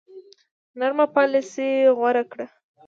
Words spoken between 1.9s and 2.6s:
غوره کړه.